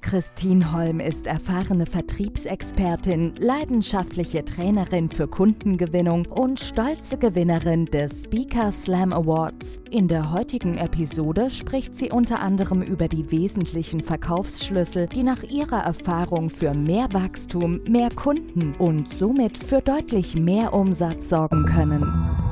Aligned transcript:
Anne-Christine 0.00 0.72
Holm 0.72 0.98
ist 0.98 1.26
erfahrene 1.26 1.84
Vertriebsexpertin, 1.84 3.34
leidenschaftliche 3.36 4.44
Trainerin 4.44 5.10
für 5.10 5.28
Kundengewinnung 5.28 6.26
und 6.26 6.58
stolze 6.58 7.18
Gewinnerin 7.18 7.84
des 7.86 8.22
Speaker 8.22 8.72
Slam 8.72 9.12
Awards. 9.12 9.78
In 9.90 10.08
der 10.08 10.32
heutigen 10.32 10.78
Episode 10.78 11.50
spricht 11.50 11.94
sie 11.94 12.10
unter 12.10 12.40
anderem 12.40 12.82
über 12.82 13.08
die 13.08 13.30
wesentlichen 13.30 14.02
Verkaufsschlüssel, 14.02 15.06
die 15.06 15.22
nach 15.22 15.42
ihrer 15.42 15.82
Erfahrung 15.82 16.48
für 16.48 16.72
mehr 16.72 17.06
Wachstum, 17.12 17.80
mehr 17.86 18.08
Kunden 18.10 18.74
und 18.76 19.10
somit 19.10 19.58
für 19.58 19.82
deutlich 19.82 20.34
mehr 20.34 20.72
Umsatz 20.72 21.28
sorgen 21.28 21.66
können. 21.66 22.49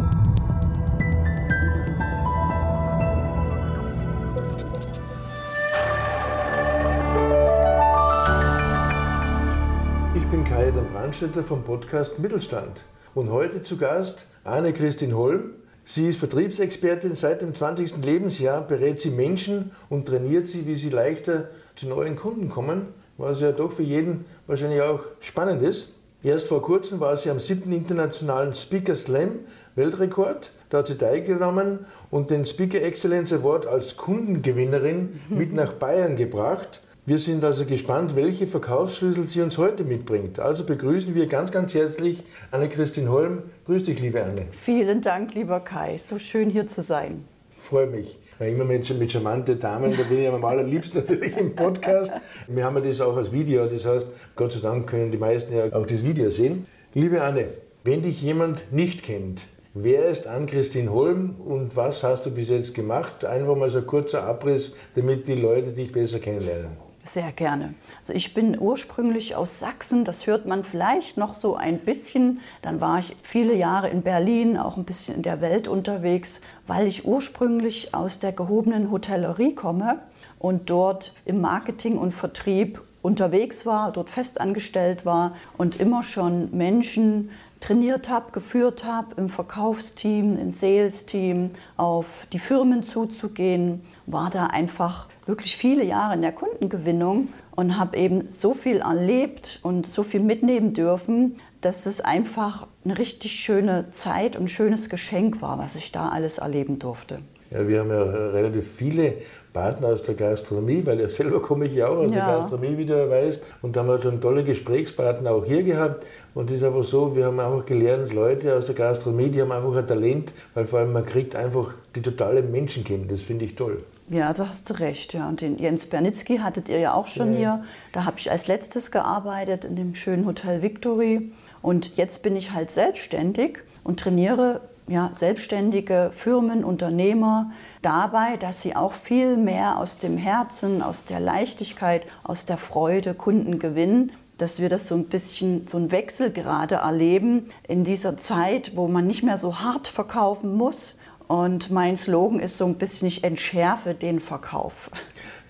Kajetan 10.59 10.87
Brandstätter 10.93 11.45
vom 11.45 11.62
Podcast 11.62 12.19
Mittelstand. 12.19 12.79
Und 13.15 13.30
heute 13.30 13.62
zu 13.62 13.77
Gast 13.77 14.25
Anne-Christine 14.45 15.15
Holm. 15.15 15.51
Sie 15.84 16.09
ist 16.09 16.19
Vertriebsexpertin 16.19 17.15
seit 17.15 17.43
dem 17.43 17.55
20. 17.55 18.03
Lebensjahr, 18.03 18.62
berät 18.62 18.98
sie 18.98 19.11
Menschen 19.11 19.71
und 19.89 20.09
trainiert 20.09 20.48
sie, 20.48 20.67
wie 20.67 20.77
sie 20.77 20.91
leichter 20.91 21.48
zu 21.77 21.87
neuen 21.87 22.17
Kunden 22.17 22.48
kommen, 22.48 22.89
was 23.19 23.41
ja 23.41 23.53
doch 23.53 23.73
für 23.73 23.83
jeden 23.83 24.25
wahrscheinlich 24.47 24.83
auch 24.83 25.05
spannend 25.21 25.62
ist. 25.62 25.93
Erst 26.23 26.48
vor 26.48 26.62
kurzem 26.62 26.98
war 26.98 27.17
sie 27.17 27.31
am 27.31 27.39
7. 27.39 27.70
internationalen 27.70 28.55
Speaker 28.55 28.97
Slam 28.97 29.41
Weltrekord. 29.77 30.51
Da 30.70 30.79
hat 30.79 30.89
sie 30.89 30.97
teilgenommen 30.97 31.81
und 32.11 32.31
den 32.31 32.45
Speaker 32.45 32.83
Excellence 32.83 33.33
Award 33.33 33.67
als 33.67 33.97
Kundengewinnerin 33.97 35.20
mit 35.29 35.53
nach 35.53 35.75
Bayern 35.75 36.17
gebracht. 36.17 36.81
Wir 37.09 37.19
sind 37.19 37.42
also 37.42 37.64
gespannt, 37.64 38.17
welche 38.17 38.47
Verkaufsschlüssel 38.47 39.28
sie 39.28 39.41
uns 39.41 39.56
heute 39.56 39.83
mitbringt. 39.83 40.39
Also 40.39 40.62
begrüßen 40.62 41.14
wir 41.14 41.27
ganz, 41.27 41.51
ganz 41.51 41.73
herzlich 41.73 42.23
Anne-Christine 42.51 43.09
Holm. 43.11 43.45
Grüß 43.64 43.84
dich, 43.84 43.98
liebe 43.98 44.23
Anne. 44.23 44.47
Vielen 44.51 45.01
Dank, 45.01 45.34
lieber 45.34 45.61
Kai. 45.61 45.97
So 45.97 46.19
schön 46.19 46.51
hier 46.51 46.67
zu 46.67 46.83
sein. 46.83 47.25
Freue 47.59 47.86
mich. 47.86 48.19
Immer 48.39 48.67
mit, 48.67 48.98
mit 48.98 49.11
charmanten 49.11 49.59
Damen, 49.59 49.91
da 49.97 50.03
bin 50.03 50.20
ich 50.20 50.29
am 50.29 50.45
allerliebsten 50.45 51.01
natürlich 51.01 51.34
im 51.39 51.56
Podcast. 51.56 52.12
Wir 52.47 52.62
haben 52.62 52.77
ja 52.77 52.83
das 52.83 53.01
auch 53.01 53.17
als 53.17 53.33
Video, 53.33 53.64
das 53.64 53.86
heißt, 53.86 54.06
Gott 54.36 54.53
sei 54.53 54.61
Dank 54.61 54.86
können 54.86 55.11
die 55.11 55.17
meisten 55.17 55.56
ja 55.56 55.73
auch 55.73 55.86
das 55.86 56.05
Video 56.05 56.29
sehen. 56.29 56.67
Liebe 56.92 57.23
Anne, 57.23 57.47
wenn 57.84 58.03
dich 58.03 58.20
jemand 58.20 58.70
nicht 58.70 59.03
kennt, 59.03 59.47
Wer 59.75 60.09
ist 60.09 60.27
Ann-Christine 60.27 60.91
Holm 60.91 61.36
und 61.39 61.77
was 61.77 62.03
hast 62.03 62.27
du 62.27 62.31
bis 62.31 62.48
jetzt 62.48 62.75
gemacht? 62.75 63.25
Einfach 63.25 63.55
mal 63.55 63.70
so 63.70 63.79
ein 63.79 63.86
kurzer 63.86 64.25
Abriss, 64.25 64.75
damit 64.97 65.29
die 65.29 65.34
Leute 65.34 65.70
dich 65.70 65.92
besser 65.92 66.19
kennenlernen. 66.19 66.88
Sehr 67.09 67.33
gerne. 67.33 67.73
Also 68.01 68.12
ich 68.12 68.34
bin 68.34 68.61
ursprünglich 68.61 69.34
aus 69.34 69.59
Sachsen, 69.59 70.05
das 70.05 70.27
hört 70.27 70.45
man 70.45 70.62
vielleicht 70.62 71.17
noch 71.17 71.33
so 71.33 71.56
ein 71.56 71.78
bisschen. 71.78 72.41
Dann 72.61 72.83
war 72.83 72.98
ich 72.98 73.17
viele 73.23 73.55
Jahre 73.55 73.89
in 73.89 74.03
Berlin, 74.03 74.59
auch 74.59 74.77
ein 74.77 74.84
bisschen 74.84 75.14
in 75.14 75.23
der 75.23 75.41
Welt 75.41 75.69
unterwegs, 75.69 76.42
weil 76.67 76.86
ich 76.86 77.06
ursprünglich 77.06 77.95
aus 77.95 78.19
der 78.19 78.33
gehobenen 78.33 78.91
Hotellerie 78.91 79.55
komme 79.55 80.01
und 80.39 80.69
dort 80.69 81.14
im 81.25 81.41
Marketing 81.41 81.97
und 81.97 82.12
Vertrieb 82.12 82.83
unterwegs 83.01 83.64
war, 83.64 83.91
dort 83.91 84.11
festangestellt 84.11 85.06
war 85.06 85.34
und 85.56 85.81
immer 85.81 86.03
schon 86.03 86.55
Menschen 86.55 87.31
trainiert 87.61 88.11
habe, 88.11 88.33
geführt 88.33 88.84
habe, 88.84 89.14
im 89.17 89.31
Verkaufsteam, 89.31 90.39
im 90.39 90.53
Sales-Team, 90.53 91.53
auf 91.79 92.27
die 92.34 92.39
Firmen 92.39 92.83
zuzugehen, 92.83 93.83
war 94.05 94.29
da 94.29 94.48
einfach 94.48 95.08
wirklich 95.28 95.56
viele 95.56 95.84
Jahre 95.84 96.14
in 96.14 96.22
der 96.22 96.33
Kundengewinnung 96.33 97.28
und 97.55 97.78
habe 97.78 97.96
eben 97.98 98.28
so 98.28 98.55
viel 98.55 98.78
erlebt 98.78 99.61
und 99.62 99.86
so 99.86 100.02
viel 100.02 100.20
mitnehmen 100.20 100.72
dürfen, 100.72 101.36
dass 101.61 101.86
es 101.86 102.00
einfach 102.00 102.66
eine 102.84 102.98
richtig 102.98 103.33
schöne 103.33 103.90
Zeit 103.90 104.36
und 104.36 104.44
ein 104.44 104.48
schönes 104.48 104.89
Geschenk 104.89 105.42
war, 105.42 105.58
was 105.58 105.74
ich 105.74 105.92
da 105.92 106.08
alles 106.08 106.39
erleben 106.39 106.78
durfte. 106.78 107.18
Ja, 107.50 107.66
wir 107.66 107.80
haben 107.80 107.90
ja 107.90 108.02
relativ 108.02 108.70
viele 108.77 109.14
Partner 109.52 109.89
aus 109.89 110.02
der 110.02 110.14
Gastronomie, 110.14 110.83
weil 110.84 111.00
ja 111.00 111.08
selber 111.08 111.40
komme 111.40 111.66
ich 111.66 111.74
ja 111.74 111.89
auch 111.89 111.96
aus 111.96 112.14
ja. 112.14 112.27
der 112.27 112.39
Gastronomie, 112.39 112.78
wie 112.78 112.86
du 112.86 112.96
ja 112.96 113.08
weißt. 113.08 113.42
Und 113.62 113.74
da 113.74 113.80
haben 113.80 113.89
wir 113.89 114.00
schon 114.00 114.20
tolle 114.20 114.45
Gesprächspartner 114.45 115.30
auch 115.30 115.45
hier 115.45 115.62
gehabt. 115.62 116.06
Und 116.34 116.50
es 116.50 116.58
ist 116.58 116.62
aber 116.62 116.84
so, 116.84 117.16
wir 117.16 117.27
haben 117.27 117.40
einfach 117.40 117.66
gelernt, 117.66 118.12
Leute 118.12 118.55
aus 118.55 118.66
der 118.66 118.74
Gastronomie, 118.74 119.30
die 119.30 119.42
haben 119.42 119.52
einfach 119.52 119.74
ein 119.74 119.86
Talent, 119.86 120.33
weil 120.55 120.66
vor 120.66 120.78
allem 120.78 120.92
man 120.92 121.05
kriegt 121.05 121.34
einfach 121.34 121.74
die 121.95 122.02
totale 122.02 122.42
Menschenkenntnis, 122.42 123.20
das 123.20 123.27
finde 123.27 123.46
ich 123.46 123.56
toll. 123.56 123.83
Ja, 124.11 124.33
da 124.33 124.48
hast 124.48 124.70
du 124.70 124.74
recht. 124.74 125.13
Ja. 125.13 125.29
Und 125.29 125.41
den 125.41 125.58
Jens 125.58 125.86
Bernitzky 125.86 126.39
hattet 126.39 126.69
ihr 126.69 126.79
ja 126.79 126.95
auch 126.95 127.07
schon 127.07 127.33
ja. 127.33 127.39
hier. 127.39 127.64
Da 127.92 128.05
habe 128.05 128.19
ich 128.19 128.31
als 128.31 128.46
letztes 128.46 128.91
gearbeitet 128.91 129.64
in 129.64 129.76
dem 129.76 129.94
schönen 129.94 130.26
Hotel 130.26 130.62
Victory. 130.62 131.32
Und 131.61 131.96
jetzt 131.96 132.23
bin 132.23 132.37
ich 132.37 132.52
halt 132.52 132.70
selbstständig 132.70 133.58
und 133.85 134.00
trainiere 134.00 134.62
ja, 134.87 135.11
selbstständige 135.12 136.11
Firmen, 136.14 136.64
Unternehmer 136.64 137.50
dabei, 137.82 138.38
dass 138.38 138.62
sie 138.62 138.75
auch 138.75 138.94
viel 138.94 139.37
mehr 139.37 139.79
aus 139.79 139.99
dem 139.99 140.17
Herzen, 140.17 140.82
aus 140.82 141.05
der 141.05 141.20
Leichtigkeit, 141.20 142.06
aus 142.23 142.46
der 142.46 142.56
Freude 142.56 143.14
Kunden 143.14 143.58
gewinnen 143.58 144.12
dass 144.38 144.61
wir 144.61 144.69
das 144.69 144.87
so 144.87 144.94
ein 144.94 145.06
bisschen, 145.06 145.67
so 145.67 145.76
einen 145.76 145.90
Wechsel 145.90 146.31
gerade 146.31 146.76
erleben 146.76 147.50
in 147.67 147.82
dieser 147.82 148.17
Zeit, 148.17 148.76
wo 148.76 148.87
man 148.87 149.06
nicht 149.06 149.25
mehr 149.25 149.37
so 149.37 149.58
hart 149.61 149.88
verkaufen 149.88 150.56
muss, 150.56 150.94
und 151.28 151.70
mein 151.70 151.96
Slogan 151.96 152.40
ist 152.40 152.58
so 152.58 152.64
ein 152.64 152.75
bisschen, 152.75 153.06
ich 153.06 153.22
entschärfe 153.22 153.94
den 153.94 154.19
Verkauf. 154.19 154.90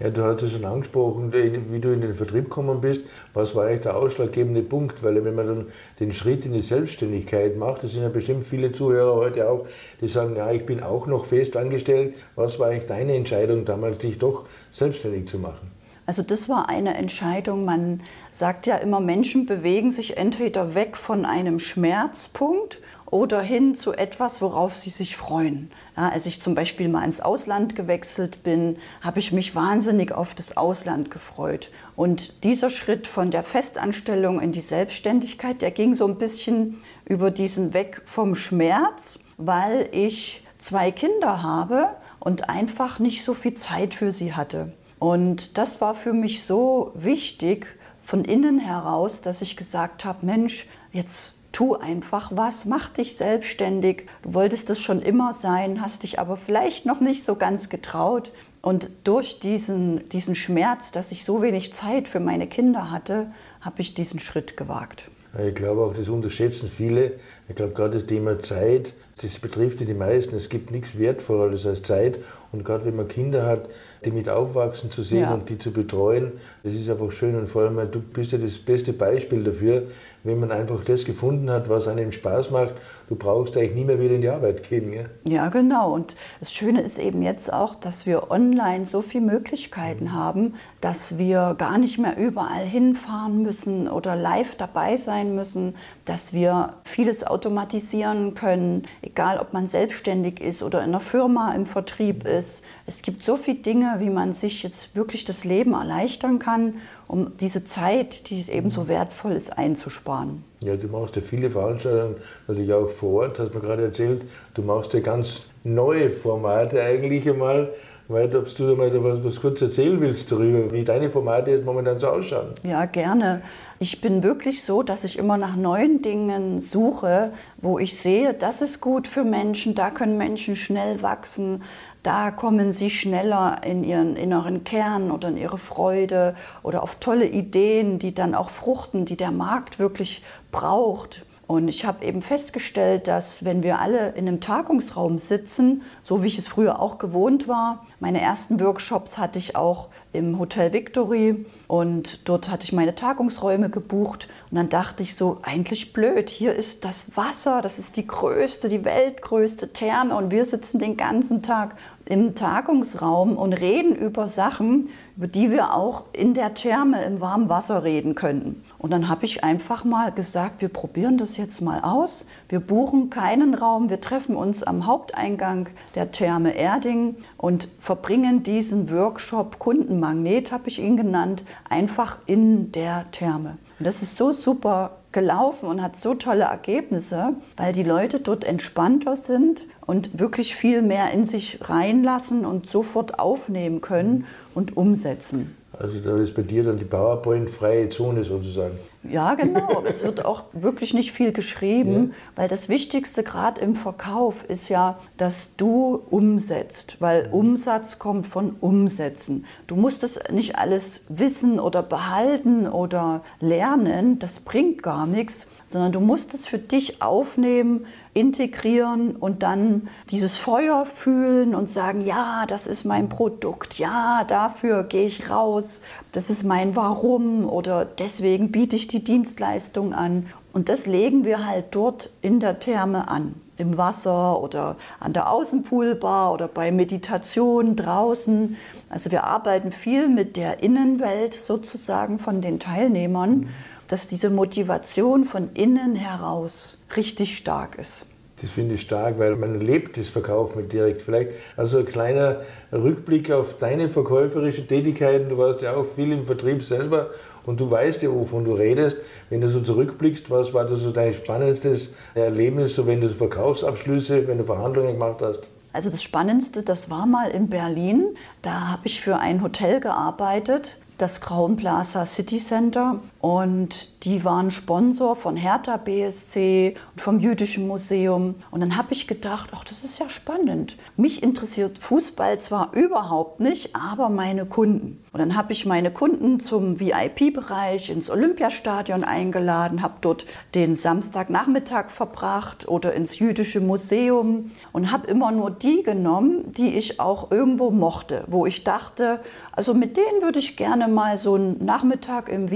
Ja, 0.01 0.11
du 0.11 0.23
hast 0.23 0.43
es 0.43 0.53
schon 0.53 0.65
angesprochen, 0.65 1.33
wie 1.33 1.81
du 1.81 1.93
in 1.93 2.01
den 2.01 2.15
Vertrieb 2.15 2.45
gekommen 2.45 2.81
bist. 2.81 3.03
Was 3.35 3.55
war 3.57 3.67
eigentlich 3.67 3.83
der 3.83 3.97
ausschlaggebende 3.97 4.63
Punkt? 4.63 5.03
Weil 5.03 5.25
wenn 5.25 5.35
man 5.35 5.47
dann 5.47 5.67
den 5.99 6.13
Schritt 6.13 6.45
in 6.45 6.53
die 6.53 6.63
Selbstständigkeit 6.63 7.57
macht, 7.57 7.83
das 7.83 7.93
sind 7.93 8.03
ja 8.03 8.09
bestimmt 8.09 8.45
viele 8.45 8.71
Zuhörer 8.71 9.17
heute 9.17 9.49
auch, 9.49 9.67
die 10.01 10.07
sagen, 10.07 10.37
ja, 10.37 10.53
ich 10.53 10.67
bin 10.67 10.83
auch 10.83 11.07
noch 11.07 11.25
fest 11.25 11.57
angestellt. 11.57 12.15
Was 12.37 12.59
war 12.61 12.69
eigentlich 12.69 12.87
deine 12.87 13.15
Entscheidung 13.15 13.65
damals, 13.65 13.99
dich 13.99 14.19
doch 14.19 14.47
selbstständig 14.71 15.29
zu 15.29 15.39
machen? 15.39 15.73
Also 16.07 16.23
das 16.23 16.49
war 16.49 16.71
eine 16.71 16.95
Entscheidung. 16.95 17.67
Man 17.67 18.01
sagt 18.31 18.67
ja 18.67 18.77
immer, 18.77 18.99
Menschen 18.99 19.45
bewegen 19.45 19.91
sich 19.91 20.17
entweder 20.17 20.75
weg 20.75 20.97
von 20.97 21.27
einem 21.27 21.59
Schmerzpunkt 21.59 22.81
oder 23.11 23.41
hin 23.41 23.75
zu 23.75 23.93
etwas, 23.93 24.43
worauf 24.43 24.77
sie 24.77 24.91
sich 24.91 25.17
freuen. 25.17 25.71
Ja, 25.97 26.11
als 26.11 26.27
ich 26.27 26.43
zum 26.43 26.55
Beispiel 26.55 26.89
mal 26.89 27.05
ins 27.05 27.21
Ausland 27.21 27.75
gewechselt 27.75 28.43
bin, 28.43 28.77
habe 29.01 29.19
ich 29.19 29.33
mich 29.33 29.55
wahnsinnig 29.55 30.13
auf 30.13 30.35
das 30.35 30.57
Ausland 30.57 31.11
gefreut. 31.11 31.71
Und 31.97 32.45
dieser 32.45 32.71
Schritt 32.71 33.07
von 33.07 33.31
der 33.31 33.43
Festanstellung 33.43 34.41
in 34.41 34.53
die 34.53 34.61
Selbstständigkeit, 34.61 35.63
der 35.63 35.71
ging 35.71 35.95
so 35.95 36.07
ein 36.07 36.19
bisschen 36.19 36.83
über 37.07 37.31
diesen 37.31 37.73
Weg 37.75 38.03
vom 38.05 38.35
Schmerz, 38.35 39.19
weil 39.39 39.89
ich 39.93 40.45
zwei 40.59 40.91
Kinder 40.91 41.43
habe 41.43 41.89
und 42.21 42.51
einfach 42.51 42.99
nicht 42.99 43.25
so 43.25 43.33
viel 43.33 43.55
Zeit 43.55 43.95
für 43.95 44.13
sie 44.13 44.35
hatte. 44.35 44.73
Und 44.99 45.57
das 45.57 45.81
war 45.81 45.95
für 45.95 46.13
mich 46.13 46.43
so 46.43 46.93
wichtig 46.95 47.67
von 48.03 48.25
innen 48.25 48.59
heraus, 48.59 49.21
dass 49.21 49.43
ich 49.43 49.57
gesagt 49.57 50.05
habe, 50.05 50.27
Mensch, 50.27 50.67
jetzt 50.93 51.38
tu 51.59 51.75
einfach 51.75 52.31
was, 52.37 52.67
mach 52.67 52.89
dich 52.89 53.17
selbstständig. 53.17 54.05
Du 54.23 54.35
wolltest 54.35 54.71
es 54.71 54.79
schon 54.79 55.03
immer 55.03 55.33
sein, 55.33 55.83
hast 55.83 56.05
dich 56.05 56.21
aber 56.21 56.37
vielleicht 56.37 56.87
noch 56.87 57.01
nicht 57.01 57.25
so 57.25 57.35
ganz 57.35 57.69
getraut. 57.69 58.31
Und 58.63 58.91
durch 59.03 59.41
diesen, 59.41 60.09
diesen 60.09 60.37
Schmerz, 60.37 60.93
dass 60.93 61.11
ich 61.11 61.25
so 61.25 61.43
wenig 61.43 61.73
Zeit 61.73 62.07
für 62.07 62.21
meine 62.21 62.47
Kinder 62.47 62.93
hatte, 62.93 63.27
habe 63.61 63.81
ich 63.81 63.93
diesen 63.93 64.21
Schritt 64.21 64.57
gewagt. 64.57 65.11
Ich 65.45 65.57
glaube 65.57 65.85
auch, 65.85 65.95
das 65.95 66.09
unterschätzen 66.09 66.71
viele. 66.73 67.15
Ich 67.49 67.57
glaube, 67.57 67.75
gerade 67.75 67.99
das 67.99 68.07
Thema 68.07 68.39
Zeit, 68.39 68.93
das 69.21 69.41
betrifft 69.41 69.81
die 69.81 69.93
meisten. 69.95 70.37
Es 70.37 70.51
gibt 70.51 70.71
nichts 70.71 70.97
Wertvolleres 70.97 71.67
als 71.67 71.83
Zeit. 71.83 72.19
Und 72.53 72.65
gerade 72.65 72.85
wenn 72.85 72.95
man 72.95 73.09
Kinder 73.09 73.47
hat, 73.47 73.69
die 74.05 74.11
mit 74.11 74.29
aufwachsen 74.29 74.91
zu 74.91 75.03
sehen 75.03 75.23
ja. 75.23 75.35
und 75.35 75.49
die 75.49 75.59
zu 75.59 75.73
betreuen, 75.73 76.33
das 76.63 76.75
ist 76.75 76.89
einfach 76.89 77.11
schön. 77.13 77.37
Und 77.37 77.49
vor 77.49 77.63
allem, 77.63 77.77
du 77.91 78.01
bist 78.01 78.33
ja 78.33 78.39
das 78.39 78.59
beste 78.59 78.93
Beispiel 78.93 79.45
dafür, 79.45 79.85
wenn 80.25 80.41
man 80.41 80.51
einfach 80.51 80.85
das 80.85 81.05
gefunden 81.05 81.51
hat, 81.51 81.69
was 81.69 81.89
einem 81.89 82.13
Spaß 82.13 82.51
macht. 82.51 82.75
Du 83.09 83.15
brauchst 83.15 83.57
eigentlich 83.57 83.75
nie 83.75 83.85
mehr 83.85 84.01
wieder 84.01 84.15
in 84.15 84.21
die 84.21 84.29
Arbeit 84.29 84.69
gehen. 84.69 84.93
Ja, 84.93 85.05
ja 85.27 85.49
genau. 85.49 85.95
Und 85.95 86.17
das 86.41 86.53
Schöne 86.53 86.83
ist 86.83 86.99
eben 86.99 87.23
jetzt 87.23 87.53
auch, 87.53 87.75
dass 87.75 88.05
wir 88.05 88.31
online 88.31 88.85
so 88.85 89.01
viele 89.01 89.25
Möglichkeiten 89.25 90.05
mhm. 90.05 90.13
haben, 90.13 90.55
dass 90.81 91.19
wir 91.19 91.55
gar 91.57 91.79
nicht 91.79 91.99
mehr 91.99 92.19
überall 92.19 92.65
hinfahren 92.65 93.43
müssen 93.43 93.89
oder 93.89 94.17
live 94.17 94.57
dabei 94.57 94.97
sein 94.97 95.35
müssen, 95.35 95.77
dass 96.09 96.33
wir 96.33 96.75
vieles 96.85 97.23
automatisieren 97.23 98.35
können, 98.35 98.87
egal 99.03 99.39
ob 99.39 99.53
man 99.53 99.67
selbstständig 99.67 100.41
ist 100.41 100.63
oder 100.63 100.79
in 100.79 100.91
einer 100.91 101.01
Firma 101.01 101.53
im 101.55 101.67
Vertrieb 101.67 102.27
ist. 102.27 102.63
Es 102.87 103.03
gibt 103.03 103.23
so 103.23 103.37
viele 103.37 103.59
Dinge, 103.59 103.97
wie 103.99 104.09
man 104.09 104.33
sich 104.33 104.63
jetzt 104.63 104.97
wirklich 104.97 105.25
das 105.27 105.45
Leben 105.45 105.75
erleichtern 105.75 106.39
kann, 106.39 106.75
um 107.07 107.37
diese 107.39 107.65
Zeit, 107.65 108.31
die 108.31 108.41
eben 108.51 108.71
so 108.71 108.89
wertvoll 108.89 109.33
ist, 109.33 109.59
einzusparen. 109.59 110.45
Ja, 110.61 110.77
du 110.77 110.89
machst 110.89 111.17
ja 111.17 111.23
viele 111.23 111.51
Veranstaltungen, 111.51 112.17
natürlich 112.47 112.73
auch 112.73 112.89
vor 112.89 113.23
Ort, 113.25 113.39
hast 113.39 113.55
mir 113.55 113.61
gerade 113.61 113.85
erzählt. 113.85 114.23
Du 114.55 114.63
machst 114.63 114.95
ja 114.95 115.01
ganz 115.01 115.43
neue 115.63 116.11
Formate 116.11 116.83
eigentlich 116.83 117.29
einmal. 117.29 117.71
Weil, 118.11 118.35
ob 118.35 118.55
du 118.57 118.75
mal 118.75 118.91
was, 119.05 119.23
was 119.23 119.39
kurz 119.39 119.61
erzählen 119.61 120.01
willst 120.01 120.33
darüber, 120.33 120.73
wie 120.73 120.83
deine 120.83 121.11
Formate 121.11 121.51
jetzt 121.51 121.67
momentan 121.67 121.99
so 121.99 122.09
ausschauen. 122.09 122.55
Ja, 122.63 122.87
gerne. 122.87 123.43
Ich 123.81 124.01
bin 124.01 124.23
wirklich 124.23 124.65
so, 124.65 124.83
dass 124.83 125.05
ich 125.05 125.19
immer 125.19 125.37
nach 125.37 125.57
neuen 125.57 126.01
Dingen 126.01 126.63
suche, 126.63 127.33
wo 127.59 127.79
ich 127.79 128.01
sehe, 128.01 128.33
das 128.33 128.63
ist 128.63 128.81
gut 128.81 129.07
für 129.07 129.25
Menschen, 129.25 129.75
da 129.75 129.91
können 129.91 130.17
Menschen 130.17 130.57
schnell 130.57 131.03
wachsen, 131.03 131.63
da 132.03 132.31
kommen 132.31 132.73
sie 132.73 132.89
schneller 132.89 133.61
in 133.63 133.85
ihren 133.85 134.17
inneren 134.17 134.65
Kern 134.65 135.11
oder 135.11 135.29
in 135.29 135.37
ihre 135.37 135.59
Freude 135.59 136.35
oder 136.63 136.83
auf 136.83 136.95
tolle 136.95 137.27
Ideen, 137.27 137.99
die 137.99 138.15
dann 138.15 138.35
auch 138.35 138.49
fruchten, 138.49 139.05
die 139.05 139.19
der 139.19 139.33
Markt 139.33 139.79
wirklich 139.79 140.23
braucht. 140.51 141.27
Und 141.49 141.67
ich 141.69 141.87
habe 141.87 142.05
eben 142.05 142.21
festgestellt, 142.21 143.09
dass 143.09 143.43
wenn 143.43 143.63
wir 143.63 143.81
alle 143.81 144.11
in 144.11 144.29
einem 144.29 144.39
Tagungsraum 144.39 145.17
sitzen, 145.17 145.81
so 146.03 146.23
wie 146.23 146.27
ich 146.27 146.37
es 146.37 146.47
früher 146.47 146.79
auch 146.79 146.99
gewohnt 146.99 147.49
war, 147.49 147.87
meine 148.01 148.21
ersten 148.21 148.61
Workshops 148.61 149.17
hatte 149.17 149.39
ich 149.39 149.57
auch 149.57 149.89
im 150.13 150.39
Hotel 150.39 150.75
Victory 150.75 151.47
und 151.67 152.29
dort 152.29 152.51
hatte 152.51 152.65
ich 152.65 152.75
meine 152.75 152.95
Tagungsräume 152.95 153.71
gebucht. 153.71 154.29
Und 154.51 154.57
dann 154.59 154.69
dachte 154.69 155.03
ich 155.03 155.17
so, 155.17 155.39
eigentlich 155.41 155.95
blöd, 155.95 156.29
hier 156.29 156.55
ist 156.55 156.85
das 156.85 157.17
Wasser, 157.17 157.63
das 157.63 157.79
ist 157.79 157.97
die 157.97 158.07
größte, 158.07 158.69
die 158.69 158.85
weltgrößte 158.85 159.73
Therme 159.73 160.17
und 160.17 160.31
wir 160.31 160.45
sitzen 160.45 160.79
den 160.79 160.99
ganzen 160.99 161.43
Tag 161.43 161.77
im 162.05 162.35
Tagungsraum 162.35 163.39
und 163.39 163.55
reden 163.55 163.97
über 163.97 164.27
Sachen, 164.27 164.91
über 165.19 165.27
die 165.27 165.51
wir 165.51 165.75
auch 165.75 166.05
in 166.13 166.33
der 166.33 166.55
Therme 166.55 167.03
im 167.03 167.21
warmen 167.21 167.49
Wasser 167.49 167.83
reden 167.83 168.15
könnten. 168.15 168.63
Und 168.79 168.93
dann 168.93 169.09
habe 169.09 169.25
ich 169.25 169.43
einfach 169.43 169.85
mal 169.85 170.13
gesagt, 170.13 170.61
wir 170.61 170.69
probieren 170.69 171.19
das 171.19 171.37
jetzt 171.37 171.61
mal 171.61 171.81
aus. 171.81 172.25
Wir 172.49 172.61
buchen 172.61 173.11
keinen 173.11 173.55
Raum, 173.55 173.91
wir 173.91 174.01
treffen 174.01 174.37
uns 174.37 174.63
am 174.63 174.87
Haupteingang 174.87 175.71
der 175.97 176.13
Therme 176.13 176.53
Erding 176.53 177.17
und 177.37 177.67
verbringen 177.81 178.45
diesen 178.45 178.93
Workshop 178.93 179.59
Kundenmagnet, 179.59 180.53
habe 180.53 180.69
ich 180.69 180.79
ihn 180.79 180.97
genannt, 180.97 181.43
einfach 181.69 182.19
in 182.27 182.71
der 182.71 183.11
Therme. 183.11 183.59
Und 183.81 183.87
das 183.87 184.03
ist 184.03 184.15
so 184.15 184.33
super 184.33 184.98
gelaufen 185.13 185.69
und 185.69 185.83
hat 185.83 185.97
so 185.97 186.15
tolle 186.15 186.45
Ergebnisse, 186.45 187.35
weil 187.57 187.73
die 187.73 187.83
Leute 187.83 188.21
dort 188.21 188.45
entspannter 188.45 189.17
sind 189.17 189.65
und 189.87 190.19
wirklich 190.19 190.55
viel 190.55 190.83
mehr 190.83 191.11
in 191.13 191.25
sich 191.25 191.59
reinlassen 191.63 192.45
und 192.45 192.69
sofort 192.69 193.19
aufnehmen 193.19 193.81
können 193.81 194.27
und 194.55 194.77
umsetzen. 194.77 195.58
Also 195.81 196.01
da 196.01 196.17
ist 196.17 196.35
bei 196.35 196.43
dir 196.43 196.65
dann 196.65 196.77
die 196.77 196.85
PowerPoint-freie 196.85 197.89
Zone 197.89 198.25
sozusagen. 198.25 198.77
Ja, 199.05 199.35
genau. 199.35 199.85
es 199.87 200.03
wird 200.03 200.25
auch 200.25 200.45
wirklich 200.53 200.93
nicht 200.93 201.13
viel 201.13 201.33
geschrieben, 201.33 202.09
ja. 202.11 202.43
weil 202.43 202.49
das 202.49 202.69
Wichtigste 202.69 203.23
gerade 203.23 203.61
im 203.61 203.77
Verkauf 203.77 204.45
ist 204.45 204.69
ja, 204.69 204.99
dass 205.17 205.55
du 205.57 206.03
umsetzt, 206.11 206.97
weil 206.99 207.29
Umsatz 207.31 208.01
kommt 208.01 208.27
von 208.27 208.57
Umsetzen. 208.61 209.45
Du 209.69 209.77
musst 209.77 210.03
das 210.03 210.19
nicht 210.33 210.59
alles 210.59 211.05
wissen 211.09 211.61
oder 211.61 211.83
behalten 211.85 212.67
oder 212.67 213.23
lernen, 213.39 214.19
das 214.19 214.41
bringt 214.41 214.83
gar 214.83 215.07
nichts, 215.07 215.47
sondern 215.65 215.93
du 215.93 216.01
musst 216.01 216.35
es 216.35 216.47
für 216.47 216.59
dich 216.59 217.01
aufnehmen, 217.01 217.87
integrieren 218.19 219.15
und 219.15 219.43
dann 219.43 219.89
dieses 220.11 220.37
Feuer 220.37 220.85
fühlen 220.87 221.55
und 221.55 221.71
sagen, 221.71 222.01
ja, 222.01 222.45
das 222.47 222.67
ist 222.67 222.85
mein 222.85 223.09
Produkt, 223.09 223.79
ja, 223.79 224.25
dafür 224.25 224.83
gehe 224.83 225.07
ich 225.07 225.31
raus, 225.31 225.81
das 226.13 226.31
ist 226.31 226.43
mein 226.43 226.75
Warum 226.75 227.49
oder 227.49 227.85
deswegen 227.85 228.51
biete 228.51 228.77
ich 228.77 228.89
die 228.89 229.05
Dienstleistung 229.05 229.95
an. 229.95 230.27
Und 230.53 230.69
das 230.69 230.87
legen 230.87 231.25
wir 231.25 231.47
halt 231.47 231.67
dort 231.71 232.11
in 232.21 232.41
der 232.41 232.59
Therme 232.59 233.09
an, 233.09 233.35
im 233.59 233.77
Wasser 233.77 234.43
oder 234.43 234.77
an 234.99 235.13
der 235.13 235.31
Außenpoolbar 235.31 236.33
oder 236.33 236.49
bei 236.49 236.73
Meditation 236.73 237.77
draußen. 237.77 238.57
Also 238.89 239.11
wir 239.13 239.25
arbeiten 239.25 239.71
viel 239.71 240.09
mit 240.09 240.37
der 240.37 240.63
Innenwelt 240.63 241.35
sozusagen 241.35 242.19
von 242.19 242.41
den 242.41 242.59
Teilnehmern, 242.59 243.49
dass 243.89 244.07
diese 244.07 244.31
Motivation 244.31 245.25
von 245.25 245.51
innen 245.55 245.97
heraus 245.97 246.79
richtig 246.97 247.37
stark 247.37 247.79
ist. 247.79 248.07
Das 248.41 248.51
finde 248.51 248.77
ich 248.77 248.83
stark, 248.83 249.19
weil 249.19 249.35
man 249.35 249.61
lebt 249.61 249.97
das 249.97 250.09
Verkaufen 250.09 250.61
mit 250.61 250.73
direkt. 250.73 251.03
Vielleicht 251.03 251.33
also 251.57 251.79
ein 251.79 251.87
kleiner 251.87 252.43
Rückblick 252.73 253.33
auf 253.33 253.57
deine 253.57 253.89
verkäuferische 253.89 254.65
Tätigkeiten. 254.65 255.29
Du 255.29 255.39
warst 255.39 255.63
ja 255.63 255.75
auch 255.75 255.87
viel 255.97 256.13
im 256.13 256.25
Vertrieb 256.25 256.63
selber 256.63 257.11
und 257.47 257.59
du 257.59 257.69
weißt 257.69 258.03
ja, 258.03 258.13
wovon 258.13 258.45
du 258.45 258.53
redest. 258.53 258.99
Wenn 259.29 259.41
du 259.41 259.49
so 259.49 259.61
zurückblickst, 259.61 260.31
was 260.31 260.55
war 260.55 260.67
das 260.67 260.81
so 260.81 260.93
dein 260.93 261.15
spannendstes 261.15 261.95
Erlebnis, 262.15 262.77
so 262.77 262.87
wenn 262.87 263.01
du 263.01 263.09
Verkaufsabschlüsse, 263.09 264.29
wenn 264.29 264.39
du 264.39 264.45
Verhandlungen 264.45 264.93
gemacht 264.93 265.21
hast? 265.21 265.49
Also 265.73 265.91
das 265.91 266.03
Spannendste, 266.03 266.63
das 266.63 266.91
war 266.91 267.07
mal 267.07 267.31
in 267.31 267.49
Berlin. 267.49 268.17
Da 268.43 268.69
habe 268.69 268.83
ich 268.85 269.01
für 269.01 269.19
ein 269.19 269.43
Hotel 269.43 269.81
gearbeitet 269.81 270.79
das 270.99 271.21
Grauen 271.21 271.57
Plaza 271.57 272.05
City 272.07 272.39
Center 272.39 272.99
und 273.21 274.05
die 274.05 274.25
waren 274.25 274.53
Sponsor 274.53 275.17
von 275.17 275.37
Hertha 275.37 275.77
BSC 275.77 276.75
und 276.95 277.01
vom 277.01 277.19
Jüdischen 277.19 277.67
Museum. 277.67 278.37
Und 278.53 278.61
dann 278.61 278.77
habe 278.77 278.93
ich 278.93 279.09
gedacht, 279.09 279.51
ach, 279.53 279.65
das 279.65 279.83
ist 279.83 279.99
ja 279.99 280.09
spannend. 280.09 280.77
Mich 280.97 281.23
interessiert 281.23 281.79
Fußball 281.79 282.39
zwar 282.39 282.73
überhaupt 282.75 283.41
nicht, 283.41 283.75
aber 283.75 284.09
meine 284.09 284.47
Kunden. 284.47 285.03
Und 285.13 285.19
dann 285.19 285.37
habe 285.37 285.53
ich 285.53 285.67
meine 285.67 285.91
Kunden 285.91 286.39
zum 286.39 286.79
VIP-Bereich 286.79 287.91
ins 287.91 288.09
Olympiastadion 288.09 289.03
eingeladen, 289.03 289.83
habe 289.83 289.95
dort 290.01 290.25
den 290.55 290.77
Samstagnachmittag 290.77 291.89
verbracht 291.89 292.69
oder 292.69 292.95
ins 292.95 293.19
Jüdische 293.19 293.61
Museum 293.61 294.53
und 294.73 294.93
habe 294.93 295.09
immer 295.09 295.33
nur 295.33 295.51
die 295.51 295.83
genommen, 295.83 296.53
die 296.53 296.77
ich 296.79 297.01
auch 297.01 297.33
irgendwo 297.33 297.73
mochte, 297.73 298.23
wo 298.29 298.47
ich 298.47 298.63
dachte, 298.63 299.19
also 299.51 299.75
mit 299.75 299.97
denen 299.97 300.23
würde 300.23 300.39
ich 300.39 300.57
gerne 300.57 300.87
mal 300.87 301.17
so 301.17 301.35
einen 301.35 301.65
Nachmittag 301.65 302.29
im 302.29 302.53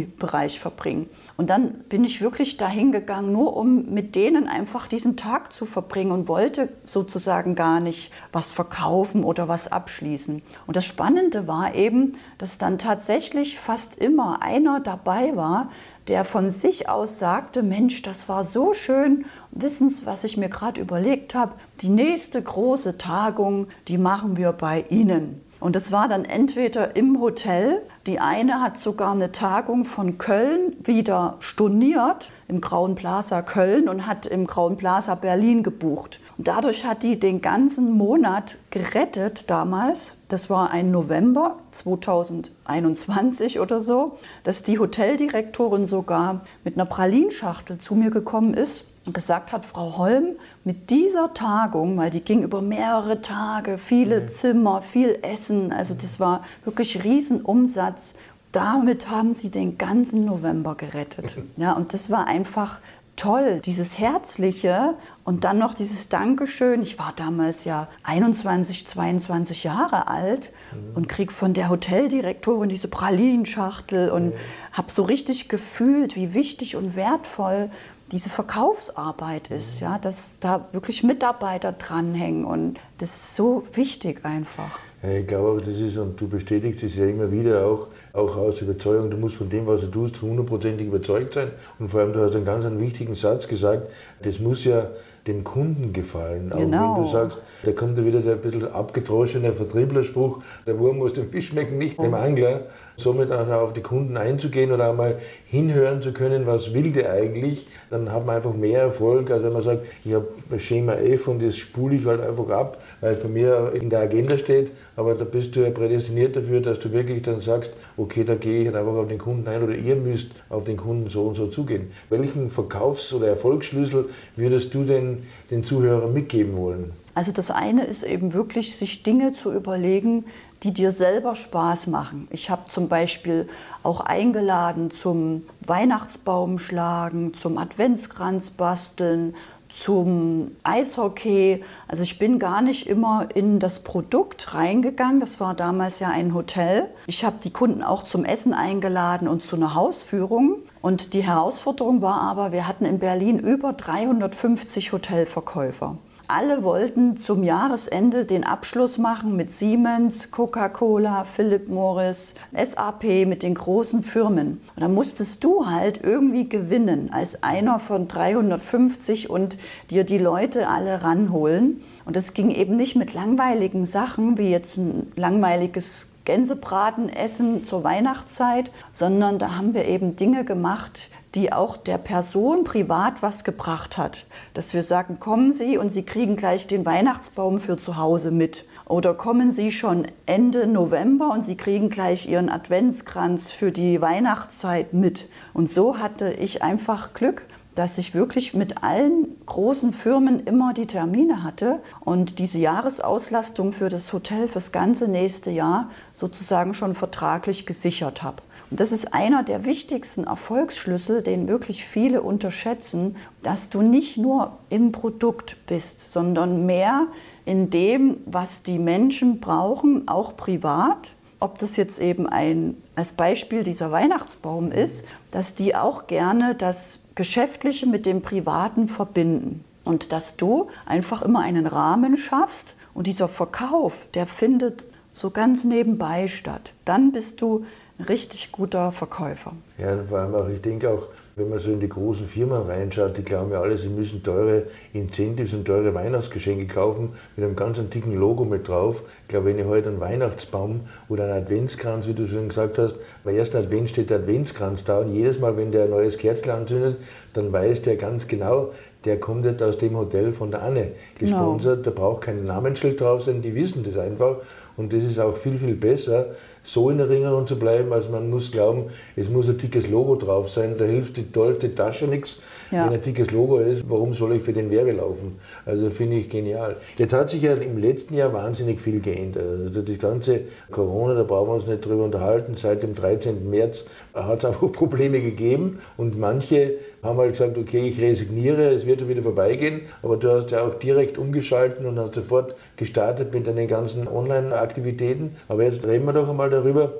VIP-Bereich 0.00 0.60
verbringen. 0.60 1.08
Und 1.36 1.50
dann 1.50 1.74
bin 1.88 2.04
ich 2.04 2.20
wirklich 2.20 2.56
dahin 2.56 2.92
gegangen, 2.92 3.32
nur 3.32 3.56
um 3.56 3.92
mit 3.92 4.14
denen 4.14 4.48
einfach 4.48 4.86
diesen 4.86 5.16
Tag 5.16 5.52
zu 5.52 5.66
verbringen 5.66 6.12
und 6.12 6.28
wollte 6.28 6.70
sozusagen 6.84 7.54
gar 7.54 7.80
nicht 7.80 8.10
was 8.32 8.50
verkaufen 8.50 9.24
oder 9.24 9.48
was 9.48 9.70
abschließen. 9.70 10.42
Und 10.66 10.76
das 10.76 10.84
Spannende 10.84 11.46
war 11.46 11.74
eben, 11.74 12.16
dass 12.38 12.58
dann 12.58 12.78
tatsächlich 12.78 13.58
fast 13.58 13.96
immer 13.96 14.42
einer 14.42 14.80
dabei 14.80 15.36
war, 15.36 15.70
der 16.08 16.24
von 16.24 16.50
sich 16.50 16.88
aus 16.88 17.18
sagte, 17.18 17.62
Mensch, 17.62 18.02
das 18.02 18.28
war 18.28 18.44
so 18.44 18.72
schön. 18.72 19.24
Wissen 19.50 19.90
Sie, 19.90 20.06
was 20.06 20.24
ich 20.24 20.36
mir 20.36 20.48
gerade 20.48 20.80
überlegt 20.80 21.34
habe? 21.34 21.54
Die 21.80 21.88
nächste 21.88 22.40
große 22.40 22.96
Tagung, 22.96 23.66
die 23.88 23.98
machen 23.98 24.36
wir 24.36 24.52
bei 24.52 24.84
Ihnen. 24.88 25.40
Und 25.58 25.74
es 25.74 25.90
war 25.90 26.08
dann 26.08 26.24
entweder 26.24 26.96
im 26.96 27.20
Hotel, 27.20 27.80
die 28.06 28.20
eine 28.20 28.60
hat 28.60 28.78
sogar 28.78 29.12
eine 29.12 29.32
Tagung 29.32 29.84
von 29.84 30.18
Köln 30.18 30.76
wieder 30.84 31.36
storniert, 31.40 32.30
im 32.48 32.60
Grauen 32.60 32.94
Plaza 32.94 33.42
Köln 33.42 33.88
und 33.88 34.06
hat 34.06 34.26
im 34.26 34.46
Grauen 34.46 34.76
Plaza 34.76 35.14
Berlin 35.14 35.62
gebucht. 35.62 36.20
Und 36.36 36.48
dadurch 36.48 36.84
hat 36.84 37.02
die 37.02 37.18
den 37.18 37.40
ganzen 37.40 37.92
Monat 37.92 38.58
gerettet 38.70 39.50
damals. 39.50 40.16
Das 40.28 40.50
war 40.50 40.70
ein 40.70 40.90
November 40.90 41.56
2021 41.72 43.58
oder 43.58 43.80
so, 43.80 44.18
dass 44.44 44.62
die 44.62 44.78
Hoteldirektorin 44.78 45.86
sogar 45.86 46.42
mit 46.64 46.74
einer 46.74 46.86
Pralinschachtel 46.86 47.78
zu 47.78 47.94
mir 47.94 48.10
gekommen 48.10 48.54
ist 48.54 48.86
gesagt 49.12 49.52
hat, 49.52 49.64
Frau 49.64 49.96
Holm, 49.96 50.36
mit 50.64 50.90
dieser 50.90 51.32
Tagung, 51.34 51.96
weil 51.96 52.10
die 52.10 52.20
ging 52.20 52.42
über 52.42 52.62
mehrere 52.62 53.20
Tage, 53.20 53.78
viele 53.78 54.22
mhm. 54.22 54.28
Zimmer, 54.28 54.82
viel 54.82 55.18
Essen, 55.22 55.72
also 55.72 55.94
das 55.94 56.20
war 56.20 56.44
wirklich 56.64 57.02
Riesenumsatz. 57.04 58.14
Damit 58.52 59.10
haben 59.10 59.34
sie 59.34 59.50
den 59.50 59.76
ganzen 59.76 60.24
November 60.24 60.74
gerettet. 60.74 61.36
Ja, 61.56 61.72
und 61.72 61.92
das 61.94 62.10
war 62.10 62.26
einfach 62.26 62.80
toll, 63.16 63.60
dieses 63.64 63.98
Herzliche 63.98 64.94
und 65.24 65.44
dann 65.44 65.58
noch 65.58 65.74
dieses 65.74 66.08
Dankeschön. 66.08 66.82
Ich 66.82 66.98
war 66.98 67.12
damals 67.16 67.64
ja 67.64 67.88
21, 68.02 68.86
22 68.86 69.64
Jahre 69.64 70.08
alt 70.08 70.52
mhm. 70.72 70.96
und 70.96 71.08
krieg 71.08 71.32
von 71.32 71.54
der 71.54 71.68
Hoteldirektorin 71.68 72.68
diese 72.68 72.88
Pralinschachtel 72.88 74.10
und 74.10 74.26
mhm. 74.26 74.38
habe 74.72 74.90
so 74.90 75.02
richtig 75.02 75.48
gefühlt, 75.48 76.14
wie 76.14 76.34
wichtig 76.34 76.76
und 76.76 76.94
wertvoll 76.94 77.70
diese 78.12 78.30
Verkaufsarbeit 78.30 79.50
ist, 79.50 79.80
ja, 79.80 79.98
dass 79.98 80.32
da 80.40 80.68
wirklich 80.72 81.02
Mitarbeiter 81.02 81.72
dranhängen 81.72 82.44
und 82.44 82.78
das 82.98 83.10
ist 83.10 83.36
so 83.36 83.64
wichtig 83.74 84.24
einfach. 84.24 84.78
Ja, 85.02 85.10
ich 85.10 85.26
glaube, 85.26 85.60
das 85.60 85.76
ist, 85.78 85.96
und 85.98 86.20
du 86.20 86.28
bestätigst 86.28 86.82
es 86.82 86.96
ja 86.96 87.06
immer 87.06 87.30
wieder 87.30 87.66
auch, 87.66 87.88
auch 88.12 88.36
aus 88.36 88.60
Überzeugung, 88.60 89.10
du 89.10 89.16
musst 89.16 89.36
von 89.36 89.48
dem, 89.48 89.66
was 89.66 89.82
du 89.82 89.88
tust, 89.88 90.22
hundertprozentig 90.22 90.86
überzeugt 90.86 91.34
sein. 91.34 91.50
Und 91.78 91.90
vor 91.90 92.00
allem, 92.00 92.12
du 92.12 92.24
hast 92.24 92.34
einen 92.34 92.44
ganz 92.44 92.64
einen 92.64 92.80
wichtigen 92.80 93.14
Satz 93.14 93.46
gesagt, 93.46 93.88
das 94.22 94.38
muss 94.38 94.64
ja 94.64 94.88
dem 95.26 95.44
Kunden 95.44 95.92
gefallen. 95.92 96.50
Auch 96.52 96.58
genau. 96.58 96.96
wenn 96.96 97.04
du 97.04 97.10
sagst, 97.10 97.38
da 97.64 97.72
kommt 97.72 97.98
ja 97.98 98.04
wieder 98.04 98.20
der 98.20 98.34
ein 98.34 98.40
bisschen 98.40 98.72
abgedroschene 98.72 99.52
Vertrieblerspruch, 99.52 100.40
der 100.66 100.78
Wurm 100.78 100.98
muss 100.98 101.14
dem 101.14 101.30
Fisch 101.30 101.48
schmecken, 101.48 101.78
nicht 101.78 101.98
dem 101.98 102.14
Angler 102.14 102.62
somit 102.96 103.30
auch 103.30 103.48
auf 103.48 103.72
die 103.72 103.82
Kunden 103.82 104.16
einzugehen 104.16 104.72
oder 104.72 104.90
einmal 104.90 105.18
hinhören 105.46 106.02
zu 106.02 106.12
können, 106.12 106.46
was 106.46 106.72
will 106.72 106.92
der 106.92 107.12
eigentlich, 107.12 107.66
dann 107.90 108.10
hat 108.12 108.24
man 108.24 108.36
einfach 108.36 108.54
mehr 108.54 108.80
Erfolg, 108.80 109.30
als 109.30 109.42
wenn 109.42 109.52
man 109.52 109.62
sagt, 109.62 109.84
ich 110.04 110.14
habe 110.14 110.26
Schema 110.58 110.94
F 110.94 111.28
und 111.28 111.42
das 111.42 111.56
spule 111.56 111.96
ich 111.96 112.06
halt 112.06 112.20
einfach 112.20 112.48
ab, 112.48 112.78
weil 113.00 113.14
bei 113.14 113.28
mir 113.28 113.72
in 113.74 113.90
der 113.90 114.00
Agenda 114.00 114.38
steht, 114.38 114.70
aber 114.96 115.14
da 115.14 115.24
bist 115.24 115.54
du 115.56 115.60
ja 115.60 115.70
prädestiniert 115.70 116.36
dafür, 116.36 116.60
dass 116.60 116.78
du 116.80 116.92
wirklich 116.92 117.22
dann 117.22 117.40
sagst, 117.40 117.72
okay, 117.96 118.24
da 118.24 118.34
gehe 118.34 118.60
ich 118.60 118.66
halt 118.66 118.76
einfach 118.76 118.94
auf 118.94 119.08
den 119.08 119.18
Kunden 119.18 119.46
ein 119.48 119.62
oder 119.62 119.74
ihr 119.74 119.96
müsst 119.96 120.32
auf 120.48 120.64
den 120.64 120.76
Kunden 120.76 121.08
so 121.08 121.26
und 121.26 121.34
so 121.34 121.46
zugehen. 121.46 121.90
Welchen 122.10 122.50
Verkaufs- 122.50 123.12
oder 123.12 123.28
Erfolgsschlüssel 123.28 124.08
würdest 124.36 124.74
du 124.74 124.84
denn 124.84 125.24
den 125.50 125.64
Zuhörern 125.64 126.12
mitgeben 126.12 126.56
wollen? 126.56 126.92
Also 127.14 127.32
das 127.32 127.50
eine 127.50 127.84
ist 127.84 128.02
eben 128.02 128.34
wirklich, 128.34 128.76
sich 128.76 129.02
Dinge 129.02 129.32
zu 129.32 129.50
überlegen, 129.50 130.26
die 130.62 130.72
dir 130.72 130.92
selber 130.92 131.34
Spaß 131.34 131.86
machen. 131.86 132.28
Ich 132.30 132.50
habe 132.50 132.68
zum 132.68 132.88
Beispiel 132.88 133.48
auch 133.82 134.00
eingeladen 134.00 134.90
zum 134.90 135.42
Weihnachtsbaum 135.66 136.58
schlagen, 136.58 137.32
zum 137.34 137.56
Adventskranz 137.56 138.50
basteln, 138.50 139.34
zum 139.82 140.52
Eishockey. 140.62 141.62
Also 141.88 142.02
ich 142.02 142.18
bin 142.18 142.38
gar 142.38 142.62
nicht 142.62 142.86
immer 142.86 143.28
in 143.34 143.58
das 143.58 143.80
Produkt 143.80 144.54
reingegangen. 144.54 145.20
Das 145.20 145.40
war 145.40 145.54
damals 145.54 145.98
ja 145.98 146.08
ein 146.08 146.34
Hotel. 146.34 146.88
Ich 147.06 147.24
habe 147.24 147.36
die 147.42 147.50
Kunden 147.50 147.82
auch 147.82 148.04
zum 148.04 148.24
Essen 148.24 148.54
eingeladen 148.54 149.28
und 149.28 149.44
zu 149.44 149.56
einer 149.56 149.74
Hausführung. 149.74 150.56
Und 150.82 151.12
die 151.14 151.22
Herausforderung 151.22 152.02
war 152.02 152.20
aber, 152.20 152.52
wir 152.52 152.68
hatten 152.68 152.84
in 152.84 152.98
Berlin 152.98 153.38
über 153.38 153.72
350 153.72 154.92
Hotelverkäufer. 154.92 155.96
Alle 156.28 156.64
wollten 156.64 157.16
zum 157.16 157.44
Jahresende 157.44 158.24
den 158.24 158.42
Abschluss 158.42 158.98
machen 158.98 159.36
mit 159.36 159.52
Siemens, 159.52 160.32
Coca-Cola, 160.32 161.22
Philip 161.22 161.68
Morris, 161.68 162.34
SAP, 162.52 163.28
mit 163.28 163.44
den 163.44 163.54
großen 163.54 164.02
Firmen. 164.02 164.60
Und 164.74 164.82
da 164.82 164.88
musstest 164.88 165.44
du 165.44 165.66
halt 165.66 166.00
irgendwie 166.02 166.48
gewinnen 166.48 167.10
als 167.12 167.44
einer 167.44 167.78
von 167.78 168.08
350 168.08 169.30
und 169.30 169.56
dir 169.90 170.02
die 170.02 170.18
Leute 170.18 170.66
alle 170.66 171.04
ranholen. 171.04 171.80
Und 172.04 172.16
das 172.16 172.34
ging 172.34 172.50
eben 172.50 172.74
nicht 172.74 172.96
mit 172.96 173.14
langweiligen 173.14 173.86
Sachen, 173.86 174.36
wie 174.36 174.50
jetzt 174.50 174.78
ein 174.78 175.12
langweiliges 175.14 176.08
Gänsebraten 176.24 177.08
essen 177.08 177.62
zur 177.64 177.84
Weihnachtszeit, 177.84 178.72
sondern 178.90 179.38
da 179.38 179.54
haben 179.54 179.74
wir 179.74 179.84
eben 179.84 180.16
Dinge 180.16 180.44
gemacht, 180.44 181.08
die 181.36 181.52
auch 181.52 181.76
der 181.76 181.98
Person 181.98 182.64
privat 182.64 183.22
was 183.22 183.44
gebracht 183.44 183.98
hat. 183.98 184.24
Dass 184.54 184.72
wir 184.72 184.82
sagen, 184.82 185.20
kommen 185.20 185.52
Sie 185.52 185.76
und 185.76 185.90
Sie 185.90 186.02
kriegen 186.02 186.34
gleich 186.34 186.66
den 186.66 186.86
Weihnachtsbaum 186.86 187.60
für 187.60 187.76
zu 187.76 187.98
Hause 187.98 188.30
mit. 188.30 188.66
Oder 188.86 189.14
kommen 189.14 189.50
Sie 189.50 189.70
schon 189.70 190.06
Ende 190.24 190.66
November 190.66 191.30
und 191.30 191.44
Sie 191.44 191.56
kriegen 191.56 191.90
gleich 191.90 192.26
Ihren 192.26 192.48
Adventskranz 192.48 193.52
für 193.52 193.70
die 193.70 194.00
Weihnachtszeit 194.00 194.94
mit. 194.94 195.28
Und 195.52 195.70
so 195.70 195.98
hatte 195.98 196.32
ich 196.32 196.62
einfach 196.62 197.12
Glück, 197.12 197.44
dass 197.76 197.98
ich 197.98 198.14
wirklich 198.14 198.54
mit 198.54 198.82
allen 198.82 199.36
großen 199.44 199.92
Firmen 199.92 200.40
immer 200.40 200.72
die 200.72 200.86
Termine 200.86 201.42
hatte 201.42 201.80
und 202.00 202.38
diese 202.38 202.58
Jahresauslastung 202.58 203.72
für 203.72 203.90
das 203.90 204.10
Hotel 204.14 204.48
fürs 204.48 204.72
ganze 204.72 205.08
nächste 205.08 205.50
Jahr 205.50 205.90
sozusagen 206.14 206.72
schon 206.72 206.94
vertraglich 206.94 207.66
gesichert 207.66 208.22
habe. 208.22 208.42
Und 208.70 208.80
das 208.80 208.90
ist 208.90 209.14
einer 209.14 209.42
der 209.42 209.64
wichtigsten 209.64 210.24
Erfolgsschlüssel, 210.24 211.22
den 211.22 211.46
wirklich 211.46 211.84
viele 211.84 212.22
unterschätzen, 212.22 213.16
dass 213.42 213.68
du 213.68 213.82
nicht 213.82 214.16
nur 214.16 214.58
im 214.70 214.92
Produkt 214.92 215.56
bist, 215.66 216.12
sondern 216.12 216.66
mehr 216.66 217.06
in 217.44 217.70
dem, 217.70 218.18
was 218.26 218.62
die 218.62 218.78
Menschen 218.78 219.40
brauchen, 219.40 220.08
auch 220.08 220.36
privat. 220.36 221.12
Ob 221.38 221.58
das 221.58 221.76
jetzt 221.76 222.00
eben 222.00 222.28
ein, 222.28 222.76
als 222.96 223.12
Beispiel 223.12 223.62
dieser 223.62 223.92
Weihnachtsbaum 223.92 224.72
ist, 224.72 225.04
dass 225.30 225.54
die 225.54 225.76
auch 225.76 226.08
gerne 226.08 226.54
das 226.54 226.98
Geschäftliche 227.14 227.86
mit 227.86 228.04
dem 228.04 228.20
Privaten 228.20 228.88
verbinden. 228.88 229.64
Und 229.84 230.10
dass 230.10 230.36
du 230.36 230.66
einfach 230.86 231.22
immer 231.22 231.40
einen 231.40 231.66
Rahmen 231.66 232.16
schaffst 232.16 232.74
und 232.94 233.06
dieser 233.06 233.28
Verkauf, 233.28 234.08
der 234.14 234.26
findet 234.26 234.84
so 235.12 235.30
ganz 235.30 235.62
nebenbei 235.62 236.26
statt. 236.26 236.72
Dann 236.84 237.12
bist 237.12 237.40
du 237.40 237.64
richtig 238.08 238.52
guter 238.52 238.92
Verkäufer. 238.92 239.52
Ja, 239.78 239.96
vor 240.08 240.18
allem 240.18 240.34
auch, 240.34 240.48
ich 240.48 240.60
denke 240.60 240.90
auch, 240.90 241.08
wenn 241.36 241.50
man 241.50 241.58
so 241.58 241.70
in 241.70 241.80
die 241.80 241.88
großen 241.88 242.26
Firmen 242.26 242.62
reinschaut, 242.62 243.16
die 243.18 243.22
glauben 243.22 243.52
ja 243.52 243.60
alle, 243.60 243.76
sie 243.76 243.90
müssen 243.90 244.22
teure 244.22 244.64
Incentives 244.94 245.52
und 245.52 245.66
teure 245.66 245.92
Weihnachtsgeschenke 245.92 246.66
kaufen 246.66 247.10
mit 247.36 247.44
einem 247.44 247.56
ganz 247.56 247.78
antiken 247.78 248.14
Logo 248.18 248.44
mit 248.46 248.68
drauf. 248.68 249.02
Ich 249.22 249.28
glaube, 249.28 249.46
wenn 249.46 249.58
ich 249.58 249.66
heute 249.66 249.90
einen 249.90 250.00
Weihnachtsbaum 250.00 250.80
oder 251.10 251.24
einen 251.24 251.44
Adventskranz, 251.44 252.06
wie 252.06 252.14
du 252.14 252.26
schon 252.26 252.48
gesagt 252.48 252.78
hast, 252.78 252.96
beim 253.22 253.36
ersten 253.36 253.58
Advent 253.58 253.90
steht 253.90 254.08
der 254.08 254.18
Adventskranz 254.18 254.84
da 254.84 255.00
und 255.00 255.14
jedes 255.14 255.38
Mal, 255.38 255.56
wenn 255.58 255.72
der 255.72 255.84
ein 255.84 255.90
neues 255.90 256.16
Kerzchen 256.16 256.52
anzündet, 256.52 256.96
dann 257.34 257.52
weiß 257.52 257.82
der 257.82 257.96
ganz 257.96 258.26
genau, 258.26 258.72
der 259.06 259.18
kommt 259.18 259.44
jetzt 259.44 259.62
aus 259.62 259.78
dem 259.78 259.96
Hotel 259.96 260.32
von 260.32 260.50
der 260.50 260.62
Anne 260.62 260.88
gesponsert, 261.18 261.78
no. 261.78 261.82
da 261.84 261.90
braucht 261.90 262.22
kein 262.22 262.44
Namensschild 262.44 263.00
drauf 263.00 263.22
sein, 263.22 263.40
die 263.40 263.54
wissen 263.54 263.84
das 263.84 263.96
einfach 263.96 264.36
und 264.76 264.92
das 264.92 265.04
ist 265.04 265.18
auch 265.18 265.36
viel, 265.36 265.56
viel 265.56 265.74
besser, 265.74 266.34
so 266.62 266.90
in 266.90 266.98
Erinnerung 266.98 267.46
zu 267.46 267.56
bleiben, 267.56 267.92
als 267.92 268.08
man 268.08 268.28
muss 268.28 268.50
glauben, 268.50 268.86
es 269.14 269.28
muss 269.28 269.48
ein 269.48 269.56
dickes 269.56 269.88
Logo 269.88 270.16
drauf 270.16 270.50
sein, 270.50 270.74
da 270.76 270.84
hilft 270.84 271.16
die 271.16 271.30
tollste 271.30 271.74
Tasche 271.74 272.06
nichts. 272.06 272.42
Ja. 272.72 272.86
Wenn 272.86 272.94
ein 272.94 273.00
dickes 273.00 273.30
Logo 273.30 273.58
ist, 273.58 273.88
warum 273.88 274.14
soll 274.14 274.34
ich 274.34 274.42
für 274.42 274.52
den 274.52 274.70
Werbe 274.70 274.92
laufen? 274.92 275.38
Also 275.64 275.88
finde 275.90 276.16
ich 276.16 276.28
genial. 276.28 276.76
Jetzt 276.98 277.12
hat 277.12 277.30
sich 277.30 277.42
ja 277.42 277.54
im 277.54 277.78
letzten 277.78 278.14
Jahr 278.14 278.32
wahnsinnig 278.32 278.80
viel 278.80 279.00
geändert. 279.00 279.44
Also 279.66 279.82
das 279.82 279.98
ganze 279.98 280.40
Corona, 280.72 281.14
da 281.14 281.22
brauchen 281.22 281.50
wir 281.50 281.54
uns 281.54 281.66
nicht 281.66 281.86
drüber 281.86 282.04
unterhalten, 282.04 282.56
seit 282.56 282.82
dem 282.82 282.94
13. 282.94 283.48
März 283.48 283.86
hat 284.12 284.38
es 284.38 284.44
einfach 284.44 284.72
Probleme 284.72 285.20
gegeben 285.20 285.78
und 285.96 286.18
manche 286.18 286.74
haben 287.06 287.18
halt 287.18 287.32
gesagt, 287.32 287.56
okay, 287.56 287.88
ich 287.88 288.00
resigniere, 288.00 288.66
es 288.66 288.84
wird 288.84 289.08
wieder 289.08 289.22
vorbeigehen, 289.22 289.82
aber 290.02 290.16
du 290.16 290.30
hast 290.30 290.50
ja 290.50 290.62
auch 290.62 290.74
direkt 290.74 291.16
umgeschalten 291.16 291.86
und 291.86 291.98
hast 291.98 292.14
sofort 292.14 292.54
gestartet 292.76 293.32
mit 293.32 293.46
deinen 293.46 293.68
ganzen 293.68 294.06
Online-Aktivitäten. 294.08 295.36
Aber 295.48 295.64
jetzt 295.64 295.86
reden 295.86 296.04
wir 296.04 296.12
doch 296.12 296.28
einmal 296.28 296.50
darüber, 296.50 296.92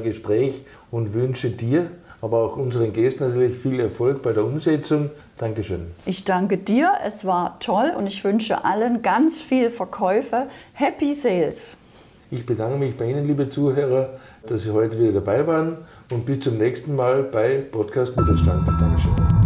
Gespräch 0.00 0.62
und 0.92 1.12
wünsche 1.12 1.50
dir, 1.50 1.90
aber 2.20 2.38
auch 2.38 2.56
unseren 2.56 2.92
Gästen 2.92 3.26
natürlich 3.26 3.58
viel 3.58 3.80
Erfolg 3.80 4.22
bei 4.22 4.32
der 4.32 4.44
Umsetzung. 4.44 5.10
Dankeschön. 5.38 5.88
Ich 6.04 6.22
danke 6.22 6.56
dir, 6.56 6.92
es 7.04 7.24
war 7.24 7.58
toll 7.58 7.92
und 7.98 8.06
ich 8.06 8.22
wünsche 8.22 8.64
allen 8.64 9.02
ganz 9.02 9.42
viel 9.42 9.72
Verkäufe. 9.72 10.46
Happy 10.74 11.14
Sales! 11.14 11.56
Ich 12.30 12.46
bedanke 12.46 12.78
mich 12.78 12.96
bei 12.96 13.10
Ihnen, 13.10 13.26
liebe 13.26 13.48
Zuhörer, 13.48 14.10
dass 14.46 14.62
Sie 14.62 14.70
heute 14.70 15.00
wieder 15.00 15.14
dabei 15.14 15.44
waren 15.48 15.78
und 16.12 16.24
bis 16.24 16.44
zum 16.44 16.58
nächsten 16.58 16.94
Mal 16.94 17.24
bei 17.24 17.64
Podcast 17.72 18.16
Mittelstand. 18.16 18.68
Dankeschön. 18.68 19.45